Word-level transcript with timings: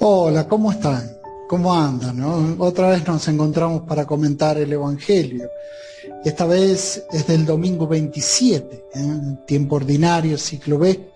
Hola, 0.00 0.48
¿cómo 0.48 0.72
están? 0.72 1.16
¿Cómo 1.48 1.72
andan? 1.72 2.20
Otra 2.58 2.90
vez 2.90 3.06
nos 3.06 3.28
encontramos 3.28 3.82
para 3.82 4.04
comentar 4.04 4.58
el 4.58 4.72
Evangelio. 4.72 5.48
Esta 6.24 6.44
vez 6.44 7.04
es 7.12 7.26
del 7.28 7.46
domingo 7.46 7.86
27, 7.86 8.84
¿eh? 8.92 9.20
tiempo 9.46 9.76
ordinario, 9.76 10.38
ciclo 10.38 10.80
B, 10.80 11.08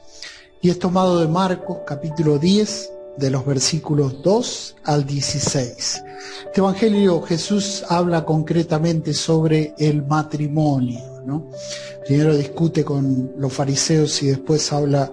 y 0.63 0.71
es 0.71 0.79
tomado 0.79 1.19
de 1.19 1.27
Marcos 1.27 1.79
capítulo 1.85 2.39
10, 2.39 2.93
de 3.17 3.31
los 3.31 3.45
versículos 3.45 4.23
2 4.23 4.77
al 4.85 5.05
16. 5.05 6.05
Este 6.47 6.61
Evangelio 6.61 7.21
Jesús 7.23 7.85
habla 7.89 8.25
concretamente 8.25 9.13
sobre 9.15 9.75
el 9.79 10.05
matrimonio, 10.05 11.23
¿no? 11.27 11.51
Primero 12.07 12.37
discute 12.37 12.85
con 12.85 13.33
los 13.37 13.53
fariseos 13.53 14.23
y 14.23 14.29
después 14.29 14.73
habla 14.73 15.11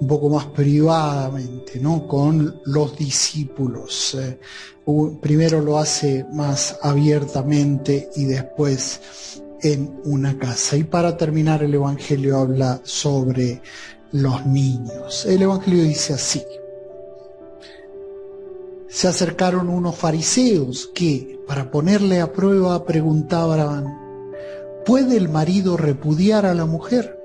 un 0.00 0.08
poco 0.08 0.28
más 0.28 0.46
privadamente, 0.46 1.78
¿no? 1.80 2.06
Con 2.06 2.60
los 2.64 2.96
discípulos. 2.96 4.16
Eh, 4.20 4.38
primero 5.20 5.60
lo 5.60 5.78
hace 5.78 6.24
más 6.32 6.78
abiertamente 6.82 8.10
y 8.16 8.24
después 8.24 9.40
en 9.62 10.00
una 10.04 10.38
casa. 10.38 10.76
Y 10.76 10.84
para 10.84 11.16
terminar 11.16 11.62
el 11.62 11.74
Evangelio 11.74 12.38
habla 12.38 12.80
sobre 12.84 13.62
los 14.12 14.46
niños. 14.46 15.26
El 15.26 15.42
Evangelio 15.42 15.82
dice 15.82 16.14
así. 16.14 16.42
Se 18.88 19.08
acercaron 19.08 19.68
unos 19.68 19.96
fariseos 19.96 20.88
que, 20.94 21.40
para 21.48 21.70
ponerle 21.70 22.20
a 22.20 22.32
prueba, 22.32 22.84
preguntaban, 22.84 23.98
¿puede 24.86 25.16
el 25.16 25.28
marido 25.28 25.76
repudiar 25.76 26.46
a 26.46 26.54
la 26.54 26.66
mujer? 26.66 27.18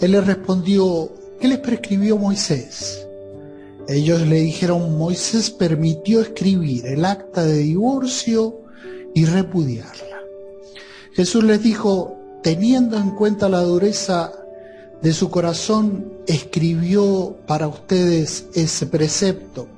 Él 0.00 0.12
les 0.12 0.26
respondió, 0.26 1.12
¿qué 1.40 1.48
les 1.48 1.58
prescribió 1.58 2.16
Moisés? 2.16 3.06
Ellos 3.88 4.22
le 4.22 4.40
dijeron, 4.40 4.96
Moisés 4.96 5.50
permitió 5.50 6.20
escribir 6.20 6.86
el 6.86 7.04
acta 7.04 7.44
de 7.44 7.58
divorcio 7.58 8.62
y 9.14 9.26
repudiarla. 9.26 10.20
Jesús 11.12 11.44
les 11.44 11.62
dijo, 11.62 12.18
teniendo 12.42 12.96
en 12.96 13.10
cuenta 13.10 13.48
la 13.48 13.60
dureza 13.60 14.32
de 15.02 15.12
su 15.12 15.30
corazón, 15.30 16.12
escribió 16.26 17.36
para 17.46 17.68
ustedes 17.68 18.46
ese 18.54 18.86
precepto. 18.86 19.68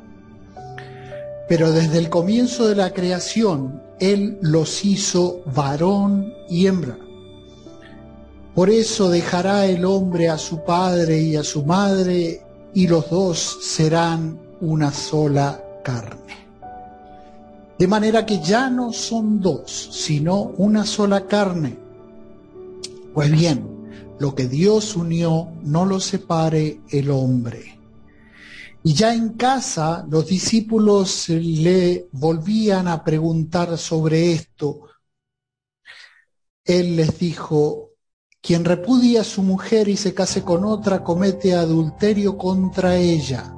Pero 1.49 1.73
desde 1.73 1.99
el 1.99 2.09
comienzo 2.11 2.69
de 2.69 2.77
la 2.77 2.93
creación, 2.93 3.83
Él 3.99 4.39
los 4.41 4.85
hizo 4.85 5.43
varón 5.47 6.33
y 6.49 6.67
hembra. 6.67 6.97
Por 8.57 8.71
eso 8.71 9.11
dejará 9.11 9.67
el 9.67 9.85
hombre 9.85 10.31
a 10.31 10.39
su 10.39 10.65
padre 10.65 11.21
y 11.21 11.37
a 11.37 11.45
su 11.45 11.67
madre, 11.67 12.41
y 12.73 12.87
los 12.87 13.11
dos 13.11 13.59
serán 13.61 14.41
una 14.63 14.91
sola 14.93 15.63
carne. 15.85 16.39
De 17.79 17.87
manera 17.87 18.25
que 18.25 18.41
ya 18.41 18.71
no 18.71 18.95
son 18.95 19.43
dos, 19.43 19.91
sino 19.93 20.41
una 20.57 20.87
sola 20.87 21.27
carne. 21.27 21.77
Pues 23.13 23.31
bien, 23.31 24.17
lo 24.19 24.35
que 24.35 24.49
Dios 24.49 24.97
unió 24.97 25.51
no 25.63 25.85
lo 25.85 26.01
separe 26.01 26.81
el 26.89 27.11
hombre. 27.11 27.79
Y 28.83 28.95
ya 28.95 29.13
en 29.13 29.35
casa 29.35 30.07
los 30.09 30.29
discípulos 30.29 31.29
le 31.29 32.09
volvían 32.11 32.89
a 32.89 33.05
preguntar 33.05 33.77
sobre 33.77 34.33
esto. 34.33 34.89
Él 36.65 36.97
les 36.97 37.19
dijo, 37.19 37.91
quien 38.47 38.65
repudia 38.65 39.23
a 39.23 39.25
su 39.25 39.43
mujer 39.43 39.89
y 39.89 39.97
se 39.97 40.15
case 40.15 40.43
con 40.45 40.65
otra 40.65 41.03
comete 41.03 41.57
adulterio 41.57 42.39
contra 42.39 42.95
ella. 42.95 43.53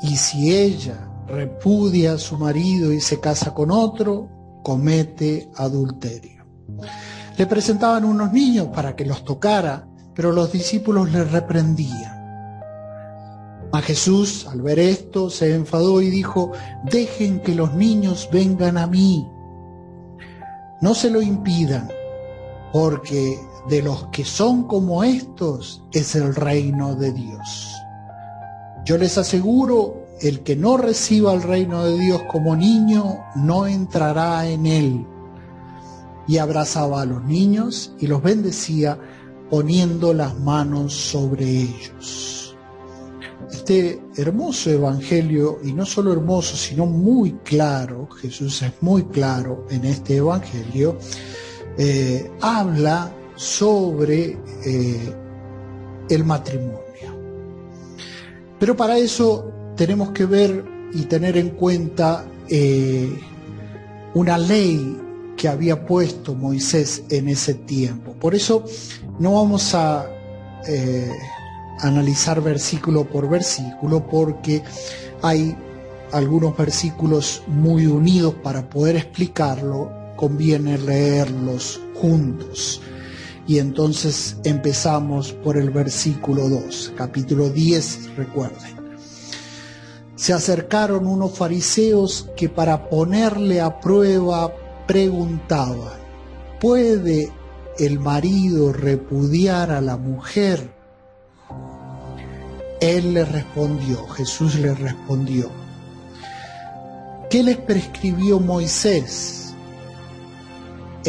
Y 0.00 0.16
si 0.16 0.56
ella 0.56 1.06
repudia 1.26 2.14
a 2.14 2.18
su 2.18 2.38
marido 2.38 2.90
y 2.90 3.02
se 3.02 3.20
casa 3.20 3.52
con 3.52 3.70
otro, 3.70 4.30
comete 4.64 5.50
adulterio. 5.56 6.46
Le 7.36 7.46
presentaban 7.46 8.06
unos 8.06 8.32
niños 8.32 8.68
para 8.68 8.96
que 8.96 9.04
los 9.04 9.22
tocara, 9.22 9.86
pero 10.14 10.32
los 10.32 10.50
discípulos 10.50 11.12
le 11.12 11.24
reprendían. 11.24 12.16
A 13.70 13.82
Jesús, 13.82 14.46
al 14.48 14.62
ver 14.62 14.78
esto, 14.78 15.28
se 15.28 15.54
enfadó 15.54 16.00
y 16.00 16.08
dijo, 16.08 16.52
dejen 16.90 17.40
que 17.40 17.54
los 17.54 17.74
niños 17.74 18.30
vengan 18.32 18.78
a 18.78 18.86
mí. 18.86 19.28
No 20.80 20.94
se 20.94 21.10
lo 21.10 21.20
impidan, 21.20 21.90
porque 22.72 23.38
de 23.68 23.82
los 23.82 24.06
que 24.08 24.24
son 24.24 24.64
como 24.64 25.04
estos 25.04 25.82
es 25.92 26.14
el 26.14 26.34
reino 26.34 26.94
de 26.94 27.12
Dios. 27.12 27.72
Yo 28.84 28.96
les 28.96 29.18
aseguro, 29.18 30.06
el 30.20 30.40
que 30.40 30.56
no 30.56 30.76
reciba 30.76 31.34
el 31.34 31.42
reino 31.42 31.84
de 31.84 31.98
Dios 31.98 32.22
como 32.30 32.56
niño, 32.56 33.18
no 33.36 33.66
entrará 33.66 34.48
en 34.48 34.66
él. 34.66 35.06
Y 36.26 36.38
abrazaba 36.38 37.02
a 37.02 37.06
los 37.06 37.24
niños 37.24 37.92
y 37.98 38.06
los 38.06 38.22
bendecía 38.22 38.98
poniendo 39.50 40.12
las 40.12 40.38
manos 40.38 40.92
sobre 40.92 41.44
ellos. 41.44 42.56
Este 43.50 44.02
hermoso 44.16 44.70
evangelio, 44.70 45.58
y 45.64 45.72
no 45.72 45.86
solo 45.86 46.12
hermoso, 46.12 46.56
sino 46.56 46.84
muy 46.84 47.32
claro, 47.44 48.08
Jesús 48.20 48.62
es 48.62 48.72
muy 48.82 49.04
claro 49.04 49.66
en 49.70 49.86
este 49.86 50.16
evangelio, 50.16 50.98
eh, 51.80 52.28
habla 52.40 53.14
sobre 53.36 54.36
eh, 54.66 55.14
el 56.10 56.24
matrimonio. 56.24 56.82
Pero 58.58 58.76
para 58.76 58.98
eso 58.98 59.52
tenemos 59.76 60.10
que 60.10 60.26
ver 60.26 60.64
y 60.92 61.02
tener 61.02 61.36
en 61.36 61.50
cuenta 61.50 62.26
eh, 62.48 63.16
una 64.14 64.36
ley 64.36 64.98
que 65.36 65.46
había 65.46 65.86
puesto 65.86 66.34
Moisés 66.34 67.04
en 67.10 67.28
ese 67.28 67.54
tiempo. 67.54 68.12
Por 68.14 68.34
eso 68.34 68.64
no 69.20 69.34
vamos 69.34 69.72
a 69.74 70.10
analizar 71.80 72.42
versículo 72.42 73.04
por 73.04 73.28
versículo 73.28 74.06
porque 74.06 74.62
hay 75.22 75.56
algunos 76.10 76.56
versículos 76.56 77.44
muy 77.46 77.86
unidos 77.86 78.34
para 78.42 78.68
poder 78.68 78.96
explicarlo 78.96 79.97
conviene 80.18 80.76
leerlos 80.76 81.80
juntos. 81.94 82.82
Y 83.46 83.60
entonces 83.60 84.36
empezamos 84.44 85.32
por 85.32 85.56
el 85.56 85.70
versículo 85.70 86.48
2, 86.48 86.94
capítulo 86.96 87.48
10, 87.48 88.16
recuerden. 88.16 88.76
Se 90.16 90.32
acercaron 90.32 91.06
unos 91.06 91.38
fariseos 91.38 92.28
que 92.36 92.48
para 92.48 92.90
ponerle 92.90 93.60
a 93.60 93.78
prueba 93.78 94.52
preguntaban, 94.88 95.98
¿puede 96.60 97.32
el 97.78 98.00
marido 98.00 98.72
repudiar 98.72 99.70
a 99.70 99.80
la 99.80 99.96
mujer? 99.96 100.74
Él 102.80 103.14
le 103.14 103.24
respondió, 103.24 104.04
Jesús 104.08 104.56
le 104.56 104.74
respondió, 104.74 105.48
¿qué 107.30 107.44
les 107.44 107.56
prescribió 107.58 108.40
Moisés? 108.40 109.47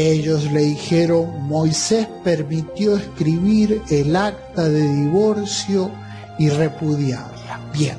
Ellos 0.02 0.50
le 0.54 0.62
dijeron, 0.62 1.46
Moisés 1.46 2.08
permitió 2.24 2.96
escribir 2.96 3.82
el 3.90 4.16
acta 4.16 4.70
de 4.70 4.88
divorcio 4.94 5.92
y 6.38 6.48
repudiarla. 6.48 7.60
Bien, 7.74 7.98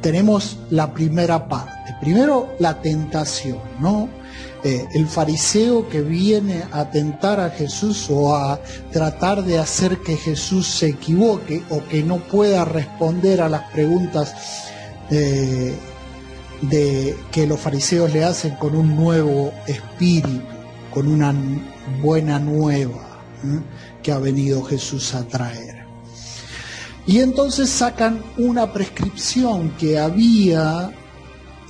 tenemos 0.00 0.56
la 0.70 0.94
primera 0.94 1.46
parte. 1.46 1.94
Primero, 2.00 2.54
la 2.58 2.80
tentación, 2.80 3.58
¿no? 3.80 4.08
Eh, 4.64 4.86
el 4.94 5.06
fariseo 5.06 5.90
que 5.90 6.00
viene 6.00 6.64
a 6.72 6.90
tentar 6.90 7.38
a 7.38 7.50
Jesús 7.50 8.06
o 8.08 8.34
a 8.34 8.58
tratar 8.90 9.44
de 9.44 9.58
hacer 9.58 9.98
que 9.98 10.16
Jesús 10.16 10.66
se 10.66 10.88
equivoque 10.88 11.62
o 11.68 11.84
que 11.84 12.02
no 12.02 12.16
pueda 12.16 12.64
responder 12.64 13.42
a 13.42 13.50
las 13.50 13.70
preguntas 13.72 14.34
eh, 15.10 15.74
de 16.62 17.14
que 17.30 17.46
los 17.46 17.60
fariseos 17.60 18.10
le 18.10 18.24
hacen 18.24 18.54
con 18.54 18.74
un 18.74 18.96
nuevo 18.96 19.52
espíritu 19.66 20.55
con 20.96 21.08
una 21.08 21.34
buena 22.00 22.38
nueva 22.38 23.22
que 24.02 24.12
ha 24.12 24.18
venido 24.18 24.62
Jesús 24.62 25.12
a 25.12 25.28
traer. 25.28 25.84
Y 27.06 27.18
entonces 27.18 27.68
sacan 27.68 28.24
una 28.38 28.72
prescripción 28.72 29.72
que 29.72 29.98
había 29.98 30.90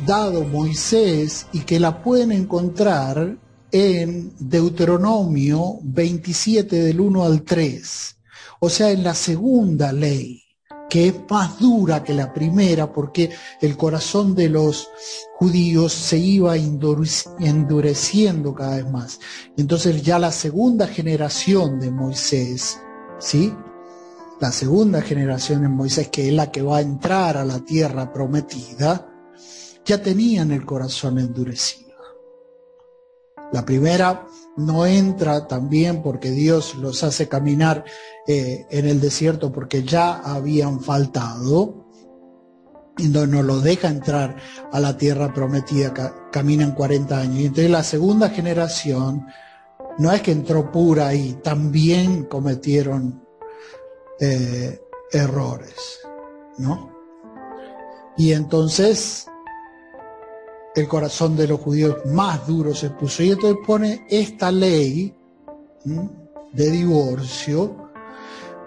dado 0.06 0.44
Moisés 0.44 1.48
y 1.52 1.62
que 1.62 1.80
la 1.80 2.04
pueden 2.04 2.30
encontrar 2.30 3.36
en 3.72 4.32
Deuteronomio 4.38 5.80
27 5.82 6.76
del 6.76 7.00
1 7.00 7.24
al 7.24 7.42
3, 7.42 8.16
o 8.60 8.70
sea, 8.70 8.92
en 8.92 9.02
la 9.02 9.16
segunda 9.16 9.90
ley 9.90 10.45
que 10.88 11.08
es 11.08 11.14
más 11.28 11.58
dura 11.58 12.02
que 12.02 12.14
la 12.14 12.32
primera 12.32 12.92
porque 12.92 13.30
el 13.60 13.76
corazón 13.76 14.34
de 14.34 14.48
los 14.48 14.88
judíos 15.34 15.92
se 15.92 16.18
iba 16.18 16.56
endureciendo 16.56 18.54
cada 18.54 18.76
vez 18.76 18.90
más. 18.90 19.20
Entonces 19.56 20.02
ya 20.02 20.18
la 20.18 20.32
segunda 20.32 20.86
generación 20.86 21.80
de 21.80 21.90
Moisés, 21.90 22.80
¿sí? 23.18 23.52
la 24.40 24.52
segunda 24.52 25.00
generación 25.00 25.64
en 25.64 25.72
Moisés, 25.72 26.08
que 26.08 26.28
es 26.28 26.34
la 26.34 26.50
que 26.50 26.62
va 26.62 26.78
a 26.78 26.82
entrar 26.82 27.36
a 27.36 27.44
la 27.44 27.60
tierra 27.60 28.12
prometida, 28.12 29.08
ya 29.84 30.02
tenían 30.02 30.50
el 30.52 30.66
corazón 30.66 31.18
endurecido. 31.18 31.86
La 33.52 33.64
primera 33.64 34.26
no 34.56 34.86
entra 34.86 35.46
también 35.46 36.02
porque 36.02 36.30
Dios 36.30 36.74
los 36.76 37.04
hace 37.04 37.28
caminar 37.28 37.84
eh, 38.26 38.66
en 38.70 38.86
el 38.86 39.00
desierto 39.00 39.52
porque 39.52 39.84
ya 39.84 40.14
habían 40.14 40.80
faltado 40.80 41.86
y 42.98 43.08
no, 43.08 43.26
no 43.26 43.42
los 43.42 43.62
deja 43.62 43.88
entrar 43.88 44.36
a 44.72 44.80
la 44.80 44.96
tierra 44.96 45.32
prometida, 45.34 45.92
caminan 46.32 46.72
40 46.72 47.18
años. 47.18 47.38
Y 47.40 47.46
entonces 47.46 47.70
la 47.70 47.82
segunda 47.82 48.30
generación 48.30 49.26
no 49.98 50.12
es 50.12 50.22
que 50.22 50.32
entró 50.32 50.72
pura 50.72 51.14
y 51.14 51.34
también 51.34 52.24
cometieron 52.24 53.22
eh, 54.18 54.80
errores, 55.12 56.00
¿no? 56.58 56.94
Y 58.16 58.32
entonces 58.32 59.26
el 60.76 60.86
corazón 60.86 61.36
de 61.36 61.48
los 61.48 61.60
judíos 61.60 61.96
más 62.04 62.46
duro 62.46 62.74
se 62.74 62.90
puso. 62.90 63.22
Y 63.22 63.30
entonces 63.30 63.58
pone 63.66 64.06
esta 64.08 64.52
ley 64.52 65.14
de 66.52 66.70
divorcio. 66.70 67.88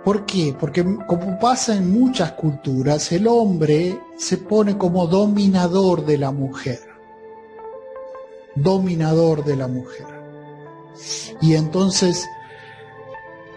¿Por 0.03 0.25
qué? 0.25 0.55
Porque 0.59 0.83
como 1.05 1.37
pasa 1.39 1.75
en 1.75 1.91
muchas 1.91 2.31
culturas, 2.31 3.11
el 3.11 3.27
hombre 3.27 3.99
se 4.17 4.37
pone 4.37 4.75
como 4.75 5.05
dominador 5.05 6.03
de 6.03 6.17
la 6.17 6.31
mujer. 6.31 6.79
Dominador 8.55 9.45
de 9.45 9.55
la 9.55 9.67
mujer. 9.67 10.07
Y 11.41 11.53
entonces, 11.53 12.25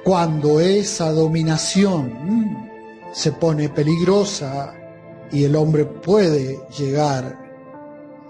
cuando 0.04 0.60
esa 0.60 1.10
dominación 1.10 2.68
se 3.12 3.32
pone 3.32 3.70
peligrosa 3.70 4.74
y 5.30 5.44
el 5.44 5.56
hombre 5.56 5.86
puede 5.86 6.60
llegar 6.76 7.41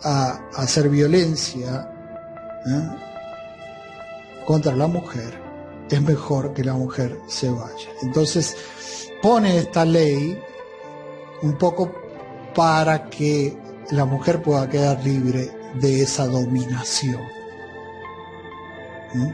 a, 0.05 0.41
hacer 0.57 0.89
violencia 0.89 1.89
¿eh? 2.67 2.89
contra 4.47 4.75
la 4.75 4.87
mujer, 4.87 5.41
es 5.91 6.03
mejor 6.03 6.53
que 6.53 6.65
la 6.65 6.75
mujer 6.75 7.19
se 7.27 7.51
vaya. 7.51 7.89
Entonces 8.03 8.57
pone 9.23 9.59
esta 9.59 9.85
ley 9.85 10.39
un 11.43 11.57
poco 11.59 11.93
para 12.55 13.09
que 13.09 13.57
la 13.91 14.05
mujer 14.05 14.43
pueda 14.43 14.69
quedar 14.69 15.05
libre 15.05 15.51
de 15.75 16.03
esa 16.03 16.27
dominación. 16.27 17.23
¿Mm? 19.15 19.29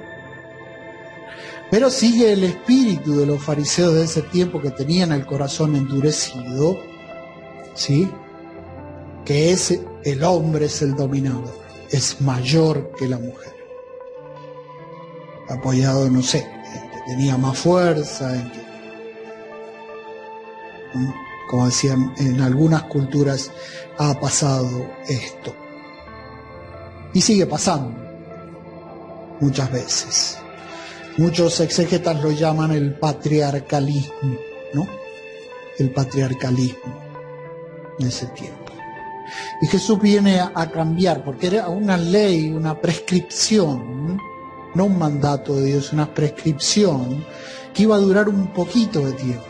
Pero 1.71 1.91
sigue 1.91 2.33
el 2.33 2.45
espíritu 2.45 3.19
de 3.19 3.27
los 3.27 3.43
fariseos 3.43 3.95
de 3.95 4.05
ese 4.05 4.23
tiempo 4.23 4.61
que 4.61 4.71
tenían 4.71 5.13
el 5.13 5.27
corazón 5.27 5.77
endurecido, 5.77 6.79
¿sí? 7.75 8.11
Que 9.29 9.53
es 9.53 9.79
el 10.05 10.25
hombre 10.25 10.65
es 10.65 10.81
el 10.81 10.97
dominador, 10.97 11.55
es 11.91 12.19
mayor 12.23 12.93
que 12.99 13.07
la 13.07 13.19
mujer. 13.19 13.53
Apoyado, 15.51 16.09
no 16.11 16.23
sé, 16.23 16.39
en 16.39 17.05
tenía 17.07 17.37
más 17.37 17.59
fuerza, 17.59 18.35
en 18.35 18.51
que, 18.51 18.61
como 21.51 21.67
decían, 21.67 22.15
en 22.17 22.41
algunas 22.41 22.85
culturas 22.85 23.51
ha 23.99 24.19
pasado 24.19 24.91
esto. 25.07 25.55
Y 27.13 27.21
sigue 27.21 27.45
pasando 27.45 27.95
muchas 29.41 29.71
veces. 29.71 30.39
Muchos 31.19 31.61
exégetas 31.61 32.23
lo 32.23 32.31
llaman 32.31 32.71
el 32.71 32.95
patriarcalismo, 32.95 34.39
¿no? 34.73 34.89
El 35.79 35.91
patriarcalismo 35.91 36.99
de 37.99 38.09
ese 38.09 38.27
tiempo. 38.29 38.58
Y 39.61 39.67
Jesús 39.67 40.01
viene 40.01 40.41
a, 40.41 40.71
cambiar, 40.71 41.25
porque 41.25 41.49
era 41.49 41.69
una 41.69 41.97
ley, 41.97 42.51
una 42.51 42.81
prescripción, 42.81 44.21
no 44.75 44.85
un 44.85 44.99
mandato 44.99 45.57
de 45.57 45.67
Dios, 45.67 45.93
una 45.93 46.13
prescripción 46.13 47.25
que 47.75 47.83
iba 47.85 47.97
a 47.97 48.01
durar 48.01 48.29
un 48.29 48.49
poquito 48.49 49.01
de 49.01 49.13
tiempo. 49.13 49.45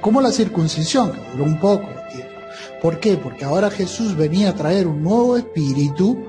Como 0.00 0.20
la 0.20 0.30
circuncisión, 0.30 1.12
que 1.12 1.30
duró 1.32 1.44
un 1.44 1.58
poco 1.58 1.86
de 1.86 2.12
tiempo. 2.12 2.40
¿Por 2.80 3.00
qué? 3.00 3.16
Porque 3.16 3.44
ahora 3.44 3.70
Jesús 3.70 4.16
venía 4.16 4.50
a 4.50 4.54
traer 4.54 4.86
un 4.86 5.02
nuevo 5.02 5.36
espíritu 5.36 6.24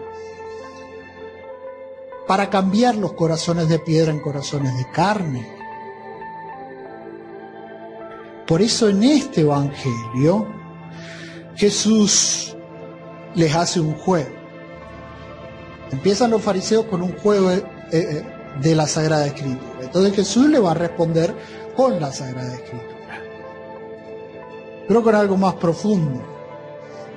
para 2.27 2.50
cambiar 2.50 2.95
los 2.95 3.13
corazones 3.13 3.69
de 3.69 3.80
piedra 3.80 4.12
en 4.12 4.19
corazones 4.19 4.77
de 4.77 4.86
carne. 4.92 5.48
Por 8.45 8.62
eso 8.62 8.89
en 8.89 9.04
este 9.04 9.42
Evangelio 9.42 10.48
Jesús 11.56 12.56
les 13.35 13.55
hace 13.55 13.79
un 13.79 13.93
juego. 13.95 14.29
Empiezan 15.91 16.31
los 16.31 16.41
fariseos 16.41 16.85
con 16.85 17.01
un 17.01 17.17
juego 17.17 17.51
eh, 17.51 17.63
eh, 17.91 18.23
de 18.61 18.75
la 18.75 18.87
Sagrada 18.87 19.27
Escritura. 19.27 19.81
Entonces 19.81 20.15
Jesús 20.15 20.49
le 20.49 20.59
va 20.59 20.71
a 20.71 20.75
responder 20.75 21.33
con 21.75 21.99
la 21.99 22.11
Sagrada 22.11 22.53
Escritura. 22.53 23.21
Pero 24.87 25.03
con 25.03 25.15
algo 25.15 25.37
más 25.37 25.55
profundo. 25.55 26.21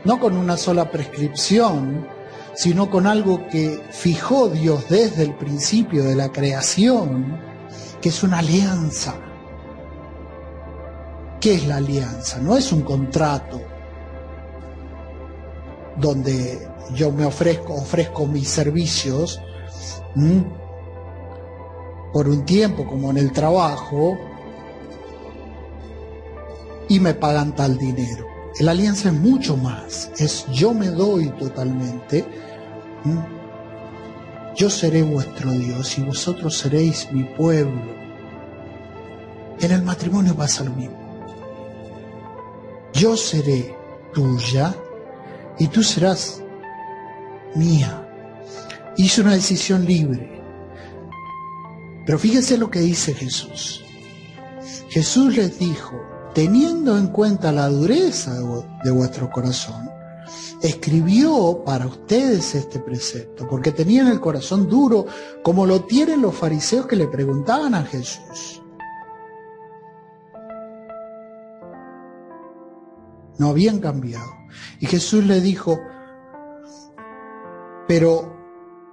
No 0.04 0.18
con 0.18 0.36
una 0.36 0.56
sola 0.56 0.90
prescripción, 0.90 2.06
sino 2.54 2.90
con 2.90 3.06
algo 3.06 3.46
que 3.48 3.80
fijó 3.90 4.48
Dios 4.48 4.88
desde 4.88 5.22
el 5.22 5.34
principio 5.34 6.04
de 6.04 6.14
la 6.14 6.30
creación, 6.30 7.38
que 8.00 8.08
es 8.08 8.22
una 8.22 8.38
alianza. 8.38 9.14
¿Qué 11.40 11.54
es 11.54 11.66
la 11.66 11.76
alianza? 11.76 12.38
No 12.38 12.56
es 12.56 12.72
un 12.72 12.82
contrato, 12.82 13.60
donde 15.96 16.68
yo 16.94 17.12
me 17.12 17.24
ofrezco, 17.24 17.74
ofrezco 17.74 18.26
mis 18.26 18.48
servicios 18.48 19.40
por 22.12 22.28
un 22.28 22.44
tiempo, 22.44 22.86
como 22.86 23.10
en 23.10 23.16
el 23.16 23.32
trabajo, 23.32 24.18
y 26.88 27.00
me 27.00 27.14
pagan 27.14 27.54
tal 27.54 27.78
dinero. 27.78 28.26
La 28.60 28.72
alianza 28.72 29.08
es 29.08 29.14
mucho 29.14 29.56
más, 29.56 30.10
es 30.18 30.46
yo 30.52 30.74
me 30.74 30.88
doy 30.88 31.30
totalmente, 31.30 32.24
yo 34.54 34.68
seré 34.68 35.02
vuestro 35.02 35.50
Dios 35.52 35.96
y 35.98 36.02
vosotros 36.02 36.58
seréis 36.58 37.10
mi 37.12 37.24
pueblo. 37.24 37.80
En 39.60 39.70
el 39.70 39.82
matrimonio 39.82 40.34
pasa 40.34 40.64
lo 40.64 40.72
mismo. 40.72 40.98
Yo 42.92 43.16
seré 43.16 43.74
tuya 44.12 44.74
y 45.58 45.68
tú 45.68 45.82
serás 45.82 46.42
mía. 47.54 48.08
Hizo 48.96 49.22
una 49.22 49.34
decisión 49.34 49.84
libre. 49.84 50.40
Pero 52.04 52.18
fíjense 52.18 52.58
lo 52.58 52.70
que 52.70 52.80
dice 52.80 53.14
Jesús. 53.14 53.84
Jesús 54.88 55.36
les 55.36 55.58
dijo, 55.58 56.00
teniendo 56.34 56.98
en 56.98 57.08
cuenta 57.08 57.52
la 57.52 57.68
dureza 57.68 58.34
de 58.84 58.90
vuestro 58.90 59.30
corazón, 59.30 59.88
escribió 60.62 61.62
para 61.64 61.86
ustedes 61.86 62.54
este 62.54 62.78
precepto, 62.78 63.48
porque 63.48 63.72
tenían 63.72 64.08
el 64.08 64.20
corazón 64.20 64.68
duro, 64.68 65.06
como 65.42 65.66
lo 65.66 65.82
tienen 65.82 66.22
los 66.22 66.34
fariseos 66.34 66.86
que 66.86 66.96
le 66.96 67.08
preguntaban 67.08 67.74
a 67.74 67.84
Jesús. 67.84 68.61
No 73.38 73.48
habían 73.48 73.80
cambiado. 73.80 74.30
Y 74.80 74.86
Jesús 74.86 75.24
le 75.24 75.40
dijo, 75.40 75.80
pero 77.88 78.36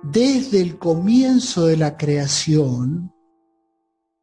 desde 0.04 0.62
el 0.62 0.78
comienzo 0.78 1.66
de 1.66 1.76
la 1.78 1.98
creación, 1.98 3.12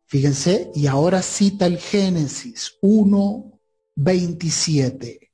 fíjense, 0.07 0.71
y 0.75 0.87
ahora 0.87 1.23
cita 1.23 1.67
el 1.67 1.79
Génesis 1.79 2.79
1.27, 2.83 5.31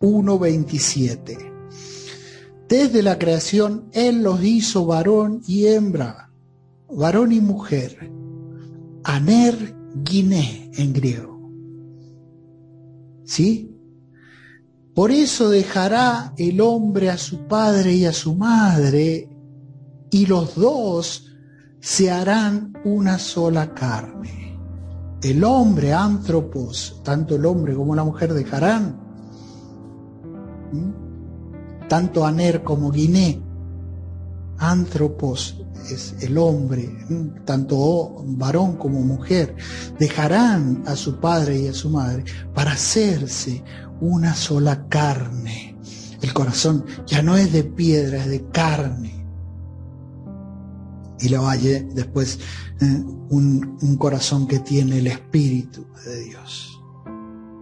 1.27. 0.00 1.52
Desde 2.68 3.02
la 3.02 3.18
creación 3.18 3.88
Él 3.92 4.22
los 4.22 4.42
hizo 4.42 4.86
varón 4.86 5.42
y 5.46 5.66
hembra, 5.66 6.32
varón 6.88 7.32
y 7.32 7.40
mujer, 7.40 8.10
aner 9.04 9.76
guiné 10.02 10.70
en 10.74 10.92
griego. 10.92 11.36
¿Sí? 13.24 13.75
Por 14.96 15.10
eso 15.10 15.50
dejará 15.50 16.32
el 16.38 16.58
hombre 16.62 17.10
a 17.10 17.18
su 17.18 17.46
padre 17.46 17.92
y 17.92 18.06
a 18.06 18.14
su 18.14 18.34
madre, 18.34 19.28
y 20.10 20.24
los 20.24 20.54
dos 20.54 21.26
se 21.80 22.10
harán 22.10 22.72
una 22.82 23.18
sola 23.18 23.74
carne. 23.74 24.58
El 25.22 25.44
hombre, 25.44 25.92
antropos, 25.92 27.02
tanto 27.04 27.36
el 27.36 27.44
hombre 27.44 27.74
como 27.74 27.94
la 27.94 28.04
mujer 28.04 28.32
dejarán, 28.32 28.98
tanto 31.90 32.24
Aner 32.24 32.64
como 32.64 32.90
Guiné, 32.90 33.45
Antropos 34.58 35.62
es 35.90 36.14
el 36.20 36.38
hombre, 36.38 36.88
tanto 37.44 38.24
varón 38.26 38.76
como 38.76 39.00
mujer, 39.02 39.54
dejarán 39.98 40.82
a 40.86 40.96
su 40.96 41.20
padre 41.20 41.60
y 41.60 41.68
a 41.68 41.72
su 41.72 41.90
madre 41.90 42.24
para 42.54 42.72
hacerse 42.72 43.62
una 44.00 44.34
sola 44.34 44.88
carne. 44.88 45.76
El 46.22 46.32
corazón 46.32 46.84
ya 47.06 47.22
no 47.22 47.36
es 47.36 47.52
de 47.52 47.64
piedra, 47.64 48.18
es 48.18 48.28
de 48.28 48.48
carne. 48.48 49.26
Y 51.20 51.28
la 51.28 51.40
valle 51.40 51.86
después 51.94 52.38
un 52.80 53.96
corazón 53.98 54.46
que 54.46 54.58
tiene 54.58 54.98
el 54.98 55.06
Espíritu 55.06 55.86
de 56.04 56.24
Dios, 56.24 56.75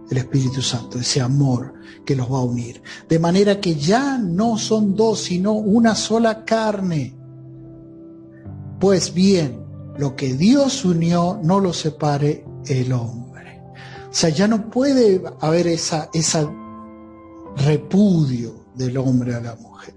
el 0.09 0.17
Espíritu 0.17 0.61
Santo, 0.61 0.99
ese 0.99 1.21
amor 1.21 1.73
que 2.05 2.15
los 2.15 2.31
va 2.31 2.39
a 2.39 2.43
unir. 2.43 2.81
De 3.09 3.19
manera 3.19 3.59
que 3.59 3.75
ya 3.75 4.17
no 4.17 4.57
son 4.57 4.95
dos, 4.95 5.21
sino 5.21 5.53
una 5.53 5.95
sola 5.95 6.45
carne. 6.45 7.15
Pues 8.79 9.13
bien, 9.13 9.65
lo 9.97 10.15
que 10.15 10.33
Dios 10.33 10.85
unió 10.85 11.39
no 11.41 11.59
lo 11.59 11.73
separe 11.73 12.45
el 12.67 12.93
hombre. 12.93 13.61
O 14.09 14.13
sea, 14.13 14.29
ya 14.29 14.47
no 14.47 14.69
puede 14.69 15.23
haber 15.41 15.67
esa, 15.67 16.09
esa 16.13 16.49
repudio 17.57 18.65
del 18.75 18.97
hombre 18.97 19.35
a 19.35 19.41
la 19.41 19.55
mujer. 19.55 19.95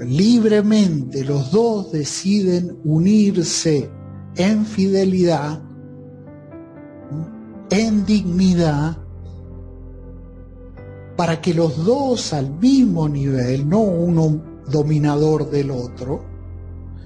Libremente 0.00 1.24
los 1.24 1.50
dos 1.50 1.92
deciden 1.92 2.78
unirse 2.84 3.90
en 4.36 4.66
fidelidad, 4.66 5.62
en 7.70 8.04
dignidad, 8.06 8.98
para 11.16 11.40
que 11.40 11.54
los 11.54 11.84
dos 11.84 12.32
al 12.32 12.50
mismo 12.58 13.08
nivel, 13.08 13.68
no 13.68 13.80
uno 13.80 14.42
dominador 14.68 15.50
del 15.50 15.70
otro, 15.70 16.24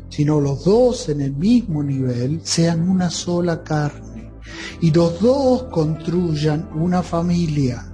sino 0.08 0.40
los 0.40 0.64
dos 0.64 1.08
en 1.08 1.20
el 1.20 1.32
mismo 1.32 1.82
nivel 1.82 2.40
sean 2.42 2.88
una 2.88 3.10
sola 3.10 3.62
carne 3.62 4.32
y 4.80 4.90
los 4.90 5.20
dos 5.20 5.64
construyan 5.64 6.68
una 6.74 7.02
familia. 7.02 7.86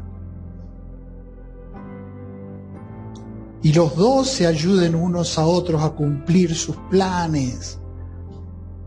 Y 3.62 3.72
los 3.72 3.96
dos 3.96 4.28
se 4.28 4.46
ayuden 4.46 4.94
unos 4.94 5.38
a 5.38 5.46
otros 5.46 5.82
a 5.82 5.90
cumplir 5.90 6.54
sus 6.54 6.76
planes, 6.88 7.80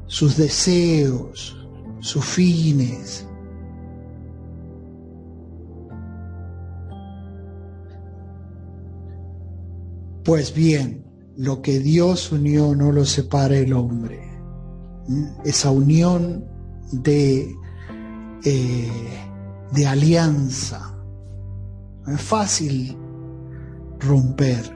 sus 0.07 0.37
deseos, 0.37 1.57
sus 1.99 2.23
fines. 2.23 3.28
Pues 10.29 10.53
bien, 10.53 11.03
lo 11.37 11.63
que 11.63 11.79
Dios 11.79 12.31
unió 12.31 12.75
no 12.75 12.91
lo 12.91 13.03
separa 13.03 13.57
el 13.57 13.73
hombre. 13.73 14.21
Esa 15.43 15.71
unión 15.71 16.45
de, 16.91 17.51
eh, 18.45 18.91
de 19.71 19.87
alianza. 19.87 20.95
No 22.05 22.13
es 22.13 22.21
fácil 22.21 22.95
romper. 23.99 24.71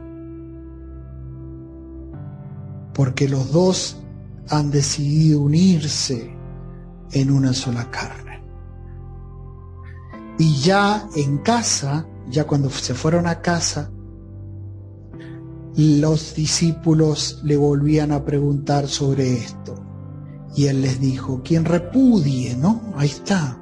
Porque 2.95 3.29
los 3.29 3.51
dos 3.51 4.01
han 4.49 4.71
decidido 4.71 5.39
unirse 5.41 6.35
en 7.11 7.29
una 7.29 7.53
sola 7.53 7.91
carne. 7.91 8.43
Y 10.39 10.55
ya 10.61 11.07
en 11.15 11.37
casa, 11.37 12.07
ya 12.27 12.45
cuando 12.45 12.71
se 12.71 12.95
fueron 12.95 13.27
a 13.27 13.39
casa, 13.39 13.91
los 15.75 16.35
discípulos 16.35 17.41
le 17.43 17.57
volvían 17.57 18.11
a 18.11 18.23
preguntar 18.23 18.87
sobre 18.87 19.33
esto. 19.33 19.75
Y 20.55 20.67
él 20.67 20.81
les 20.81 20.99
dijo, 20.99 21.41
quien 21.43 21.65
repudie, 21.65 22.55
¿no? 22.55 22.93
Ahí 22.95 23.07
está. 23.07 23.59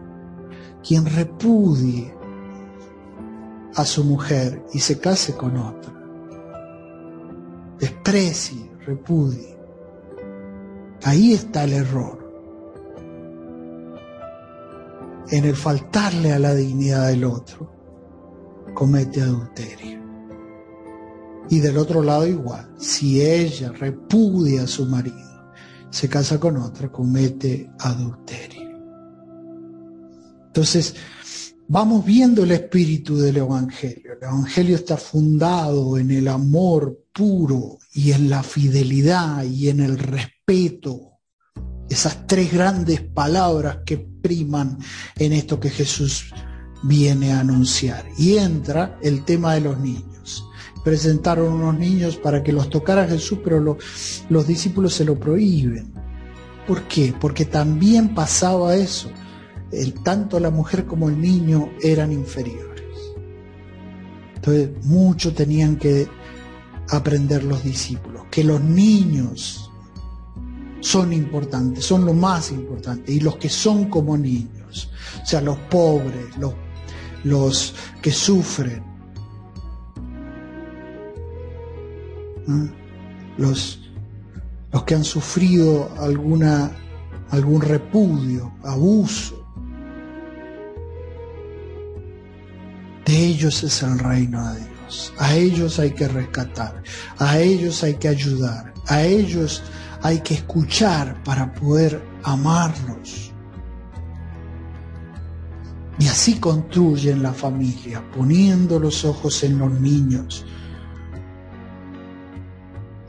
Quien 0.86 1.06
repudie 1.06 2.14
a 3.76 3.86
su 3.86 4.04
mujer 4.04 4.66
y 4.74 4.80
se 4.80 5.00
case 5.00 5.36
con 5.36 5.56
otra. 5.56 5.94
Desprecie, 7.80 8.70
repudie. 8.86 9.58
Ahí 11.04 11.34
está 11.34 11.64
el 11.64 11.74
error. 11.74 12.20
En 15.30 15.46
el 15.46 15.56
faltarle 15.56 16.34
a 16.34 16.40
la 16.40 16.54
dignidad 16.54 17.08
del 17.08 17.24
otro, 17.24 17.72
comete 18.74 19.22
adulterio. 19.22 20.01
Y 21.52 21.60
del 21.60 21.78
otro 21.78 22.02
lado 22.02 22.26
igual, 22.26 22.74
si 22.78 23.22
ella 23.22 23.74
repudia 23.74 24.64
a 24.64 24.68
su 24.68 24.86
marido, 24.86 25.52
se 25.90 26.08
casa 26.08 26.40
con 26.40 26.56
otra, 26.56 26.90
comete 26.90 27.70
adulterio. 27.78 28.70
Entonces, 30.48 30.96
vamos 31.68 32.06
viendo 32.06 32.46
el 32.46 32.52
espíritu 32.52 33.18
del 33.18 33.36
Evangelio. 33.36 34.14
El 34.14 34.24
Evangelio 34.30 34.78
está 34.78 34.96
fundado 34.96 35.98
en 35.98 36.12
el 36.12 36.30
amor 36.30 37.04
puro 37.12 37.80
y 37.92 38.14
en 38.14 38.30
la 38.30 38.44
fidelidad 38.44 39.44
y 39.44 39.68
en 39.68 39.82
el 39.82 40.00
respeto. 40.00 41.20
Esas 41.90 42.28
tres 42.28 42.54
grandes 42.54 43.02
palabras 43.02 43.80
que 43.86 43.98
priman 43.98 44.78
en 45.18 45.34
esto 45.34 45.60
que 45.60 45.70
Jesús 45.70 46.34
viene 46.84 47.34
a 47.34 47.42
anunciar. 47.42 48.06
Y 48.18 48.38
entra 48.38 48.98
el 49.04 49.26
tema 49.26 49.56
de 49.56 49.60
los 49.60 49.78
niños 49.78 50.11
presentaron 50.84 51.54
unos 51.54 51.78
niños 51.78 52.18
para 52.18 52.44
que 52.44 52.52
los 52.52 52.70
tocara 52.70 53.08
Jesús, 53.08 53.40
pero 53.44 53.78
los 54.30 54.48
discípulos 54.48 54.94
se 54.94 55.06
lo 55.06 55.20
prohíben. 55.20 55.92
¿Por 56.68 56.84
qué? 56.84 57.14
Porque 57.20 57.46
también 57.46 58.14
pasaba 58.14 58.76
eso. 58.76 59.10
El, 59.72 59.94
tanto 60.04 60.40
la 60.40 60.52
mujer 60.52 60.86
como 60.86 61.10
el 61.10 61.20
niño 61.20 61.70
eran 61.82 62.12
inferiores. 62.12 62.84
Entonces, 64.36 64.70
mucho 64.86 65.34
tenían 65.34 65.76
que 65.78 66.08
aprender 66.90 67.44
los 67.44 67.64
discípulos, 67.64 68.24
que 68.30 68.44
los 68.44 68.62
niños 68.62 69.72
son 70.82 71.14
importantes, 71.14 71.86
son 71.86 72.06
lo 72.06 72.14
más 72.14 72.52
importante, 72.52 73.14
y 73.14 73.20
los 73.20 73.38
que 73.38 73.50
son 73.50 73.86
como 73.86 74.18
niños, 74.18 74.90
o 75.22 75.26
sea, 75.26 75.42
los 75.42 75.58
pobres, 75.70 76.38
los, 76.38 76.54
los 77.24 77.76
que 78.02 78.12
sufren, 78.12 78.91
los, 83.38 83.80
los 84.72 84.84
que 84.84 84.96
han 84.96 85.04
sufrido 85.04 85.92
alguna, 86.00 86.72
algún 87.30 87.62
repudio, 87.62 88.54
abuso. 88.64 89.38
De 93.06 93.18
ellos 93.18 93.64
es 93.64 93.84
el 93.84 94.00
reino 94.00 94.54
de 94.54 94.60
Dios. 94.60 95.14
A 95.18 95.34
ellos 95.34 95.80
hay 95.80 95.92
que 95.92 96.08
rescatar, 96.08 96.84
a 97.18 97.40
ellos 97.40 97.84
hay 97.84 97.96
que 97.96 98.10
ayudar, 98.10 98.74
a 98.88 99.04
ellos 99.04 99.64
hay 100.02 100.20
que 100.20 100.36
escuchar 100.36 101.22
para 101.24 101.54
poder 101.54 102.02
amarlos. 102.24 103.32
Y 106.00 106.08
así 106.08 106.40
construyen 106.40 107.22
la 107.22 107.32
familia, 107.32 108.04
poniendo 108.12 108.80
los 108.80 109.06
ojos 109.06 109.44
en 109.44 109.60
los 109.60 109.72
niños, 109.80 110.46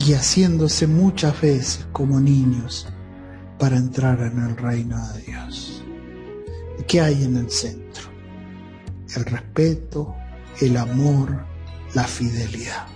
y 0.07 0.15
haciéndose 0.15 0.87
muchas 0.87 1.41
veces 1.41 1.87
como 1.93 2.19
niños 2.19 2.89
para 3.59 3.77
entrar 3.77 4.21
en 4.21 4.39
el 4.41 4.57
reino 4.57 4.97
de 5.13 5.23
Dios. 5.23 5.85
¿Y 6.79 6.83
qué 6.85 7.01
hay 7.01 7.23
en 7.23 7.37
el 7.37 7.51
centro? 7.51 8.11
El 9.15 9.25
respeto, 9.27 10.15
el 10.61 10.77
amor, 10.77 11.45
la 11.95 12.05
fidelidad. 12.05 12.87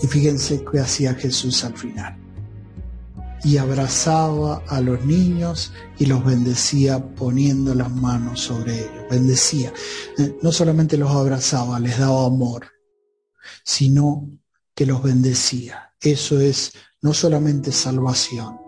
Y 0.00 0.06
fíjense 0.06 0.64
qué 0.70 0.80
hacía 0.80 1.14
Jesús 1.14 1.62
al 1.64 1.76
final. 1.76 2.16
Y 3.44 3.58
abrazaba 3.58 4.62
a 4.68 4.80
los 4.80 5.04
niños 5.04 5.72
y 5.98 6.06
los 6.06 6.24
bendecía 6.24 7.04
poniendo 7.14 7.74
las 7.74 7.90
manos 7.90 8.40
sobre 8.40 8.78
ellos. 8.78 9.04
Bendecía. 9.10 9.72
Eh, 10.16 10.36
no 10.42 10.52
solamente 10.52 10.96
los 10.96 11.10
abrazaba, 11.10 11.78
les 11.80 11.98
daba 11.98 12.24
amor 12.26 12.71
sino 13.64 14.28
que 14.74 14.86
los 14.86 15.02
bendecía. 15.02 15.94
Eso 16.00 16.40
es 16.40 16.72
no 17.00 17.12
solamente 17.12 17.72
salvación, 17.72 18.58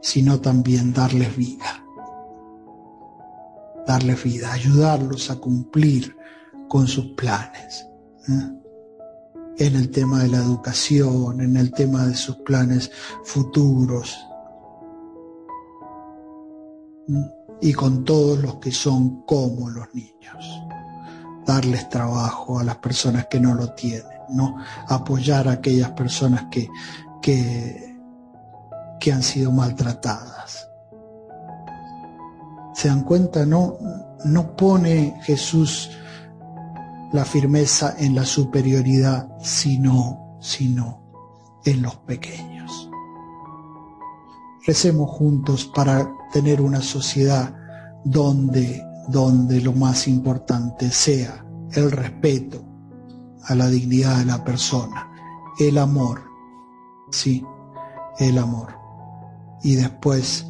sino 0.00 0.40
también 0.40 0.92
darles 0.92 1.36
vida. 1.36 1.84
Darles 3.86 4.22
vida, 4.22 4.52
ayudarlos 4.52 5.30
a 5.30 5.36
cumplir 5.36 6.16
con 6.68 6.86
sus 6.86 7.06
planes. 7.12 7.86
¿eh? 8.28 8.52
En 9.58 9.76
el 9.76 9.90
tema 9.90 10.22
de 10.22 10.28
la 10.28 10.38
educación, 10.38 11.40
en 11.40 11.56
el 11.56 11.72
tema 11.72 12.06
de 12.06 12.14
sus 12.14 12.36
planes 12.38 12.90
futuros. 13.24 14.16
¿eh? 17.08 17.32
Y 17.62 17.72
con 17.72 18.04
todos 18.04 18.40
los 18.40 18.56
que 18.56 18.72
son 18.72 19.22
como 19.22 19.70
los 19.70 19.86
niños. 19.94 20.62
Darles 21.46 21.88
trabajo 21.88 22.58
a 22.58 22.64
las 22.64 22.76
personas 22.78 23.28
que 23.30 23.38
no 23.38 23.54
lo 23.54 23.72
tienen 23.72 24.15
¿no? 24.30 24.56
Apoyar 24.88 25.48
a 25.48 25.52
aquellas 25.52 25.90
personas 25.92 26.46
que, 26.50 26.68
que, 27.22 27.96
que 29.00 29.12
han 29.12 29.22
sido 29.22 29.52
maltratadas. 29.52 30.68
¿Se 32.74 32.88
dan 32.88 33.04
cuenta? 33.04 33.46
No, 33.46 33.78
no 34.24 34.56
pone 34.56 35.18
Jesús 35.22 35.90
la 37.12 37.24
firmeza 37.24 37.94
en 37.98 38.14
la 38.14 38.24
superioridad, 38.24 39.28
sino, 39.40 40.36
sino 40.40 41.02
en 41.64 41.82
los 41.82 41.96
pequeños. 41.96 42.90
Recemos 44.66 45.10
juntos 45.10 45.70
para 45.74 46.10
tener 46.32 46.60
una 46.60 46.82
sociedad 46.82 47.54
donde, 48.04 48.84
donde 49.08 49.60
lo 49.60 49.72
más 49.72 50.08
importante 50.08 50.90
sea 50.90 51.44
el 51.72 51.90
respeto 51.90 52.65
a 53.46 53.54
la 53.54 53.68
dignidad 53.68 54.18
de 54.18 54.24
la 54.24 54.44
persona, 54.44 55.10
el 55.58 55.78
amor, 55.78 56.22
sí, 57.10 57.44
el 58.18 58.38
amor, 58.38 58.74
y 59.62 59.76
después 59.76 60.46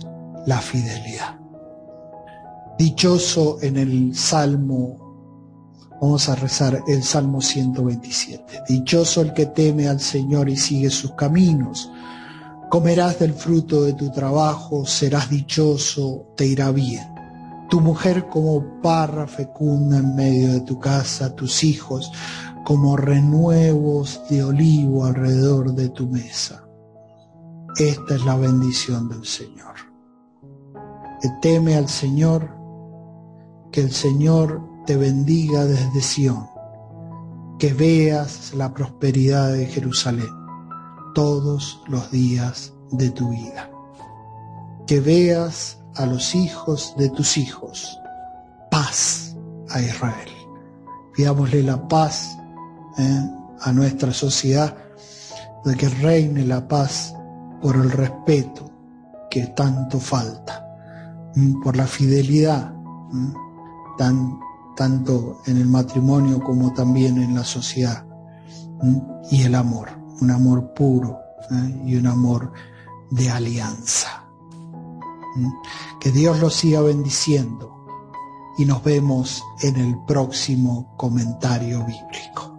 la 0.47 0.61
fidelidad. 0.61 1.39
Dichoso 2.79 3.59
en 3.63 3.77
el 3.77 4.15
Salmo, 4.15 4.97
vamos 6.01 6.29
a 6.29 6.35
rezar 6.35 6.83
el 6.87 7.03
Salmo 7.03 7.41
127. 7.41 8.65
Dichoso 8.69 9.23
el 9.23 9.33
que 9.33 9.47
teme 9.47 9.89
al 9.89 10.01
Señor 10.01 10.49
y 10.49 10.57
sigue 10.57 10.91
sus 10.91 11.13
caminos. 11.13 11.91
Comerás 12.71 13.19
del 13.19 13.33
fruto 13.35 13.85
de 13.85 13.95
tu 13.95 14.11
trabajo, 14.11 14.85
serás 14.85 15.31
dichoso, 15.31 16.33
te 16.37 16.47
irá 16.47 16.71
bien. 16.71 17.07
Tu 17.71 17.81
mujer 17.81 18.29
como 18.29 18.81
parra 18.81 19.27
fecunda 19.27 19.99
en 19.99 20.15
medio 20.15 20.53
de 20.53 20.61
tu 20.61 20.79
casa, 20.79 21.35
tus 21.35 21.65
hijos 21.65 22.13
como 22.67 22.97
renuevos 22.97 24.21
de 24.29 24.43
olivo 24.43 25.05
alrededor 25.05 25.73
de 25.75 25.89
tu 25.89 26.09
mesa. 26.09 26.65
Esta 27.79 28.17
es 28.17 28.25
la 28.25 28.35
bendición 28.35 29.09
del 29.09 29.25
Señor. 29.25 29.77
Que 31.23 31.29
teme 31.41 31.77
al 31.77 31.89
Señor 31.89 32.51
que 33.71 33.83
el 33.83 33.93
Señor 33.93 34.61
te 34.85 34.97
bendiga 34.97 35.65
desde 35.65 36.01
Sión, 36.01 36.49
que 37.61 37.73
veas 37.73 38.53
la 38.53 38.75
prosperidad 38.75 39.53
de 39.53 39.67
Jerusalén 39.67 40.35
todos 41.15 41.81
los 41.87 42.11
días 42.11 42.73
de 42.91 43.11
tu 43.11 43.31
vida, 43.31 43.71
que 44.89 44.99
veas 44.99 45.79
a 45.95 46.05
los 46.05 46.35
hijos 46.35 46.95
de 46.99 47.11
tus 47.11 47.37
hijos 47.37 47.97
paz 48.73 49.37
a 49.71 49.81
Israel. 49.81 50.31
Pidámosle 51.15 51.63
la 51.63 51.87
paz 51.87 52.37
¿eh? 52.99 53.31
a 53.61 53.73
nuestra 53.73 54.13
sociedad, 54.13 54.75
de 55.65 55.77
que 55.77 55.89
reine 55.89 56.45
la 56.45 56.67
paz 56.67 57.15
por 57.61 57.77
el 57.77 57.91
respeto 57.91 58.71
que 59.31 59.47
tanto 59.49 59.99
falta, 59.99 60.65
por 61.63 61.77
la 61.77 61.87
fidelidad 61.87 62.73
tan, 63.97 64.39
tanto 64.77 65.41
en 65.47 65.57
el 65.57 65.67
matrimonio 65.67 66.41
como 66.41 66.73
también 66.73 67.21
en 67.23 67.35
la 67.35 67.45
sociedad. 67.45 68.05
Y 69.31 69.43
el 69.43 69.55
amor, 69.55 69.89
un 70.21 70.31
amor 70.31 70.73
puro 70.75 71.19
¿eh? 71.51 71.83
y 71.87 71.97
un 71.97 72.07
amor 72.07 72.53
de 73.11 73.31
alianza. 73.31 74.25
Que 76.01 76.11
Dios 76.11 76.39
los 76.41 76.55
siga 76.55 76.81
bendiciendo 76.81 77.87
y 78.59 78.65
nos 78.65 78.83
vemos 78.83 79.43
en 79.63 79.77
el 79.77 79.99
próximo 80.07 80.95
comentario 80.97 81.85
bíblico. 81.85 82.56